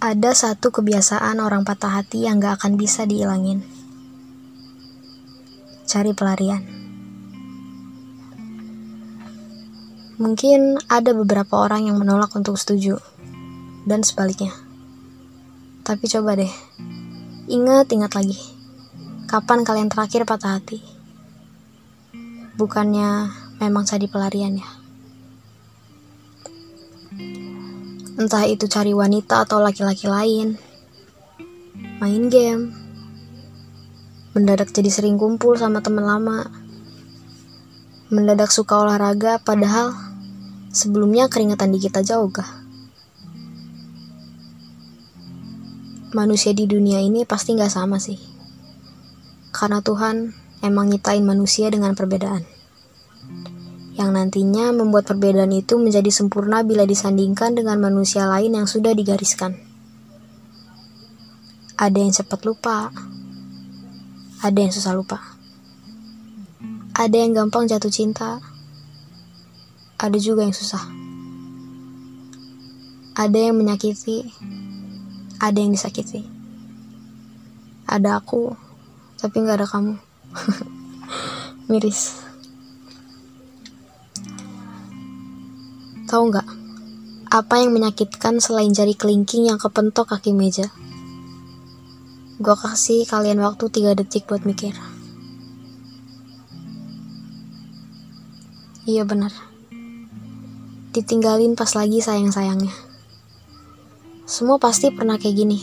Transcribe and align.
Ada 0.00 0.32
satu 0.32 0.72
kebiasaan 0.72 1.44
orang 1.44 1.60
patah 1.60 2.00
hati 2.00 2.24
yang 2.24 2.40
gak 2.40 2.64
akan 2.64 2.80
bisa 2.80 3.04
dihilangin. 3.04 3.60
Cari 5.84 6.16
pelarian. 6.16 6.64
Mungkin 10.16 10.80
ada 10.88 11.12
beberapa 11.12 11.60
orang 11.60 11.92
yang 11.92 12.00
menolak 12.00 12.32
untuk 12.32 12.56
setuju, 12.56 12.96
dan 13.84 14.00
sebaliknya. 14.00 14.56
Tapi 15.84 16.08
coba 16.08 16.32
deh, 16.32 16.52
ingat-ingat 17.52 18.16
lagi. 18.16 18.40
Kapan 19.28 19.68
kalian 19.68 19.92
terakhir 19.92 20.24
patah 20.24 20.56
hati? 20.56 20.80
Bukannya 22.56 23.28
memang 23.60 23.84
cari 23.84 24.08
pelarian 24.08 24.56
ya? 24.56 24.79
Entah 28.20 28.44
itu 28.44 28.68
cari 28.68 28.92
wanita 28.92 29.48
atau 29.48 29.64
laki-laki 29.64 30.04
lain. 30.04 30.60
Main 32.04 32.28
game. 32.28 32.68
Mendadak 34.36 34.76
jadi 34.76 34.92
sering 34.92 35.16
kumpul 35.16 35.56
sama 35.56 35.80
teman 35.80 36.04
lama. 36.04 36.44
Mendadak 38.12 38.52
suka 38.52 38.76
olahraga 38.76 39.40
padahal 39.40 39.96
sebelumnya 40.68 41.32
keringetan 41.32 41.72
dikit 41.72 41.96
aja 41.96 42.20
ogah. 42.20 42.60
Manusia 46.12 46.52
di 46.52 46.68
dunia 46.68 47.00
ini 47.00 47.24
pasti 47.24 47.56
nggak 47.56 47.72
sama 47.72 47.96
sih. 47.96 48.20
Karena 49.48 49.80
Tuhan 49.80 50.36
emang 50.60 50.92
nyitain 50.92 51.24
manusia 51.24 51.72
dengan 51.72 51.96
perbedaan 51.96 52.59
yang 54.00 54.16
nantinya 54.16 54.72
membuat 54.72 55.04
perbedaan 55.04 55.52
itu 55.52 55.76
menjadi 55.76 56.08
sempurna 56.08 56.64
bila 56.64 56.88
disandingkan 56.88 57.52
dengan 57.52 57.76
manusia 57.76 58.24
lain 58.24 58.56
yang 58.56 58.64
sudah 58.64 58.96
digariskan. 58.96 59.60
Ada 61.76 62.00
yang 62.00 62.08
cepat 62.08 62.40
lupa, 62.48 62.88
ada 64.40 64.56
yang 64.56 64.72
susah 64.72 64.96
lupa, 64.96 65.20
ada 66.96 67.12
yang 67.12 67.36
gampang 67.36 67.68
jatuh 67.68 67.92
cinta, 67.92 68.40
ada 70.00 70.16
juga 70.16 70.48
yang 70.48 70.56
susah, 70.56 70.80
ada 73.20 73.36
yang 73.36 73.60
menyakiti, 73.60 74.32
ada 75.36 75.60
yang 75.60 75.76
disakiti, 75.76 76.24
ada 77.84 78.16
aku, 78.16 78.56
tapi 79.20 79.44
nggak 79.44 79.60
ada 79.60 79.68
kamu. 79.68 79.94
Miris. 81.68 82.29
Tahu 86.10 86.26
nggak? 86.26 86.48
Apa 87.30 87.62
yang 87.62 87.70
menyakitkan 87.70 88.42
selain 88.42 88.74
jari 88.74 88.98
kelingking 88.98 89.46
yang 89.46 89.62
kepentok 89.62 90.10
kaki 90.10 90.34
meja? 90.34 90.66
Gue 92.42 92.56
kasih 92.58 93.06
kalian 93.06 93.38
waktu 93.38 93.70
3 93.70 93.94
detik 93.94 94.26
buat 94.26 94.42
mikir. 94.42 94.74
Iya 98.90 99.06
benar. 99.06 99.30
Ditinggalin 100.90 101.54
pas 101.54 101.70
lagi 101.78 102.02
sayang-sayangnya. 102.02 102.74
Semua 104.26 104.58
pasti 104.58 104.90
pernah 104.90 105.14
kayak 105.14 105.36
gini. 105.38 105.62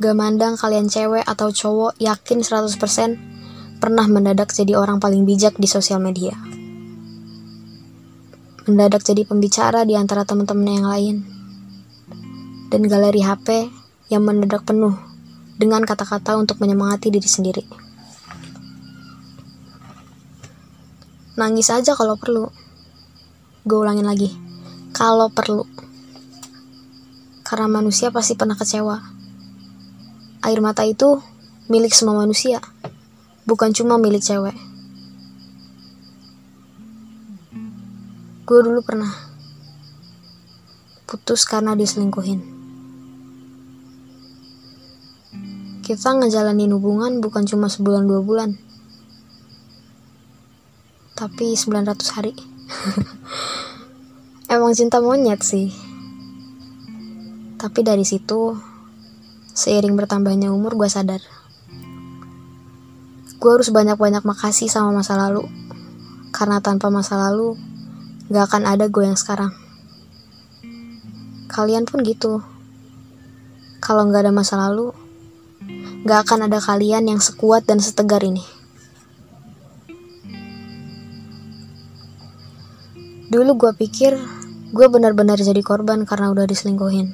Gak 0.00 0.16
mandang 0.16 0.56
kalian 0.56 0.88
cewek 0.88 1.20
atau 1.20 1.52
cowok 1.52 2.00
yakin 2.00 2.40
100% 2.40 3.76
pernah 3.76 4.08
mendadak 4.08 4.56
jadi 4.56 4.80
orang 4.80 5.04
paling 5.04 5.28
bijak 5.28 5.60
di 5.60 5.68
sosial 5.68 6.00
media 6.00 6.32
mendadak 8.64 9.04
jadi 9.04 9.28
pembicara 9.28 9.84
di 9.84 9.92
antara 9.92 10.24
teman-teman 10.24 10.68
yang 10.68 10.88
lain. 10.88 11.16
Dan 12.72 12.88
galeri 12.88 13.20
HP 13.20 13.68
yang 14.08 14.24
mendadak 14.24 14.64
penuh 14.64 14.96
dengan 15.60 15.84
kata-kata 15.84 16.34
untuk 16.40 16.58
menyemangati 16.64 17.12
diri 17.12 17.28
sendiri. 17.28 17.64
Nangis 21.36 21.68
aja 21.68 21.92
kalau 21.92 22.16
perlu. 22.16 22.48
Gue 23.68 23.78
ulangin 23.84 24.08
lagi. 24.08 24.32
Kalau 24.96 25.28
perlu. 25.28 25.66
Karena 27.44 27.68
manusia 27.68 28.08
pasti 28.08 28.32
pernah 28.38 28.56
kecewa. 28.56 28.96
Air 30.40 30.60
mata 30.64 30.86
itu 30.88 31.20
milik 31.68 31.92
semua 31.92 32.16
manusia. 32.16 32.64
Bukan 33.44 33.76
cuma 33.76 34.00
milik 34.00 34.24
cewek. 34.24 34.56
Gue 38.44 38.60
dulu 38.60 38.84
pernah 38.84 39.08
putus 41.08 41.48
karena 41.48 41.72
diselingkuhin. 41.72 42.44
Kita 45.80 46.12
ngejalanin 46.12 46.76
hubungan 46.76 47.24
bukan 47.24 47.48
cuma 47.48 47.72
sebulan 47.72 48.04
dua 48.04 48.20
bulan, 48.20 48.60
tapi 51.16 51.56
900 51.56 52.16
hari. 52.20 52.36
Emang 54.52 54.76
cinta 54.76 55.00
monyet 55.00 55.40
sih. 55.40 55.72
Tapi 57.56 57.80
dari 57.80 58.04
situ, 58.04 58.60
seiring 59.56 59.96
bertambahnya 59.96 60.52
umur 60.52 60.76
gue 60.76 60.92
sadar. 60.92 61.24
Gue 63.40 63.50
harus 63.56 63.72
banyak-banyak 63.72 64.20
makasih 64.20 64.68
sama 64.68 65.00
masa 65.00 65.16
lalu. 65.16 65.48
Karena 66.28 66.60
tanpa 66.60 66.92
masa 66.92 67.16
lalu, 67.16 67.56
gak 68.32 68.48
akan 68.48 68.64
ada 68.64 68.88
gue 68.88 69.04
yang 69.04 69.20
sekarang. 69.20 69.52
Kalian 71.44 71.84
pun 71.84 72.00
gitu. 72.00 72.40
Kalau 73.84 74.08
gak 74.08 74.24
ada 74.24 74.32
masa 74.32 74.56
lalu, 74.56 74.96
gak 76.08 76.24
akan 76.24 76.48
ada 76.48 76.56
kalian 76.56 77.04
yang 77.04 77.20
sekuat 77.20 77.68
dan 77.68 77.84
setegar 77.84 78.24
ini. 78.24 78.40
Dulu 83.28 83.60
gue 83.60 83.72
pikir 83.76 84.16
gue 84.72 84.86
benar-benar 84.88 85.36
jadi 85.36 85.60
korban 85.60 86.08
karena 86.08 86.32
udah 86.32 86.48
diselingkuhin. 86.48 87.12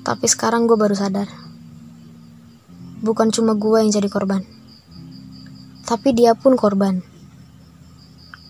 Tapi 0.00 0.24
sekarang 0.24 0.64
gue 0.64 0.80
baru 0.80 0.96
sadar. 0.96 1.28
Bukan 3.04 3.28
cuma 3.36 3.52
gue 3.52 3.84
yang 3.84 3.92
jadi 3.92 4.08
korban. 4.08 4.40
Tapi 5.84 6.16
dia 6.16 6.32
pun 6.32 6.56
korban 6.56 7.17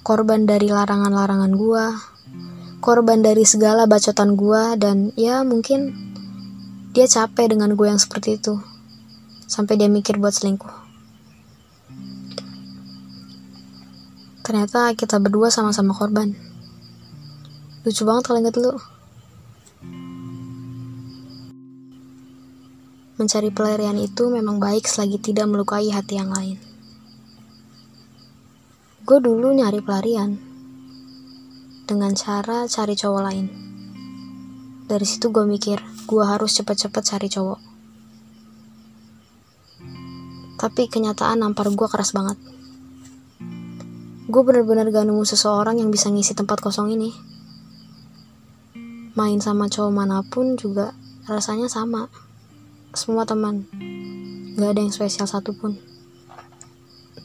korban 0.09 0.49
dari 0.49 0.73
larangan-larangan 0.73 1.53
gua, 1.53 1.93
korban 2.81 3.21
dari 3.21 3.45
segala 3.45 3.85
bacotan 3.85 4.41
gua 4.41 4.73
dan 4.73 5.13
ya 5.21 5.45
mungkin 5.45 5.93
dia 6.97 7.05
capek 7.05 7.53
dengan 7.53 7.77
gue 7.77 7.85
yang 7.93 8.01
seperti 8.01 8.41
itu. 8.41 8.57
Sampai 9.45 9.77
dia 9.77 9.93
mikir 9.93 10.17
buat 10.17 10.33
selingkuh. 10.33 10.73
Ternyata 14.49 14.97
kita 14.97 15.21
berdua 15.21 15.53
sama-sama 15.53 15.93
korban. 15.93 16.33
Lucu 17.85 18.09
banget 18.09 18.25
kalau 18.25 18.41
inget 18.41 18.57
lu. 18.57 18.73
Mencari 23.21 23.53
pelarian 23.53 24.01
itu 24.01 24.33
memang 24.33 24.57
baik 24.57 24.89
selagi 24.89 25.21
tidak 25.21 25.53
melukai 25.53 25.93
hati 25.93 26.17
yang 26.17 26.33
lain 26.33 26.68
gue 29.09 29.25
dulu 29.25 29.57
nyari 29.57 29.81
pelarian 29.81 30.37
dengan 31.89 32.13
cara 32.13 32.69
cari 32.69 32.93
cowok 32.93 33.23
lain. 33.25 33.47
Dari 34.85 35.07
situ 35.09 35.33
gue 35.33 35.49
mikir, 35.49 35.81
gue 36.05 36.25
harus 36.29 36.53
cepet-cepet 36.53 37.01
cari 37.09 37.33
cowok. 37.33 37.57
Tapi 40.61 40.93
kenyataan 40.93 41.41
nampar 41.41 41.73
gue 41.73 41.89
keras 41.89 42.13
banget. 42.13 42.37
Gue 44.29 44.45
bener-bener 44.45 44.93
gak 44.93 45.09
nemu 45.09 45.25
seseorang 45.25 45.81
yang 45.81 45.89
bisa 45.89 46.13
ngisi 46.13 46.37
tempat 46.37 46.61
kosong 46.61 46.93
ini. 46.93 47.09
Main 49.17 49.41
sama 49.41 49.73
cowok 49.73 49.89
mana 49.89 50.21
pun 50.21 50.61
juga 50.61 50.93
rasanya 51.25 51.73
sama. 51.73 52.13
Semua 52.93 53.25
teman. 53.25 53.65
Gak 54.61 54.69
ada 54.77 54.81
yang 54.85 54.93
spesial 54.93 55.25
satupun. 55.25 55.81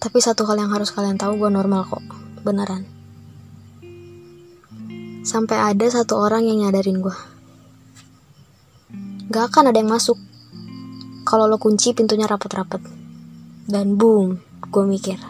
Tapi 0.04 0.20
satu 0.20 0.44
hal 0.44 0.60
yang 0.60 0.76
harus 0.76 0.92
kalian 0.92 1.16
tahu, 1.16 1.40
gue 1.40 1.48
normal 1.48 1.88
kok. 1.88 2.04
Beneran. 2.44 2.84
Sampai 5.24 5.56
ada 5.56 5.88
satu 5.88 6.20
orang 6.20 6.44
yang 6.44 6.60
nyadarin 6.60 7.00
gue. 7.00 7.16
Gak 9.32 9.48
akan 9.48 9.72
ada 9.72 9.80
yang 9.80 9.88
masuk. 9.88 10.20
Kalau 11.24 11.48
lo 11.48 11.56
kunci 11.56 11.96
pintunya 11.96 12.28
rapet-rapet. 12.28 12.84
Dan 13.64 13.96
boom, 13.96 14.44
gue 14.68 14.84
mikir. 14.84 15.24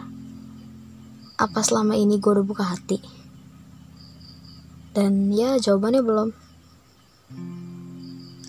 Apa 1.38 1.62
selama 1.62 1.94
ini 1.94 2.18
gue 2.18 2.34
udah 2.34 2.42
buka 2.42 2.66
hati? 2.66 2.98
Dan 4.90 5.30
ya 5.30 5.54
jawabannya 5.54 6.02
belum. 6.02 6.28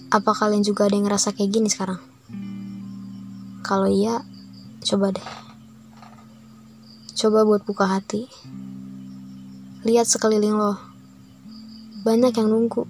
Apa 0.09 0.33
kalian 0.33 0.65
juga 0.65 0.89
ada 0.89 0.97
yang 0.97 1.05
ngerasa 1.05 1.37
kayak 1.37 1.53
gini 1.53 1.69
sekarang? 1.69 2.01
Kalau 3.61 3.85
iya, 3.85 4.25
coba 4.81 5.13
deh. 5.13 5.44
Coba 7.15 7.47
buat 7.47 7.63
buka 7.63 7.87
hati. 7.87 8.27
Lihat 9.87 10.03
sekeliling 10.03 10.59
lo. 10.59 10.75
Banyak 12.03 12.35
yang 12.35 12.51
nunggu. 12.51 12.83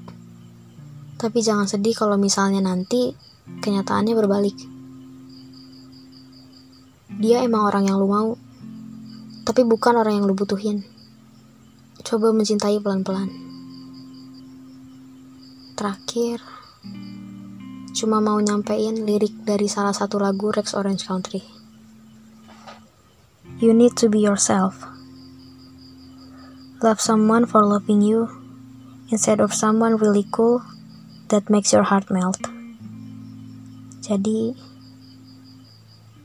Tapi 1.22 1.46
jangan 1.46 1.70
sedih 1.70 1.94
kalau 1.94 2.18
misalnya 2.18 2.58
nanti 2.58 3.14
kenyataannya 3.62 4.18
berbalik. 4.18 4.58
Dia 7.22 7.46
emang 7.46 7.70
orang 7.70 7.86
yang 7.86 8.02
lu 8.02 8.10
mau, 8.10 8.34
tapi 9.46 9.62
bukan 9.62 9.94
orang 9.94 10.18
yang 10.18 10.26
lu 10.26 10.34
butuhin. 10.34 10.82
Coba 12.02 12.34
mencintai 12.34 12.82
pelan-pelan. 12.82 13.30
Terakhir, 15.78 16.42
cuma 17.94 18.18
mau 18.26 18.42
nyampein 18.42 19.06
lirik 19.06 19.46
dari 19.46 19.70
salah 19.70 19.94
satu 19.94 20.18
lagu 20.18 20.50
Rex 20.50 20.74
Orange 20.74 21.06
Country. 21.06 21.65
You 23.60 23.74
need 23.74 23.96
to 23.98 24.10
be 24.10 24.20
yourself. 24.20 24.84
Love 26.84 27.00
someone 27.00 27.46
for 27.46 27.64
loving 27.64 28.02
you 28.02 28.28
instead 29.10 29.40
of 29.40 29.54
someone 29.54 29.96
really 29.96 30.28
cool 30.32 30.62
that 31.30 31.50
makes 31.50 31.72
your 31.72 31.84
heart 31.84 32.12
melt. 32.12 32.44
Jadi, 34.04 34.54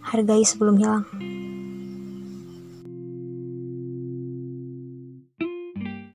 hargai 0.05 0.43
sebelum 0.45 0.77
hilang. 0.77 1.40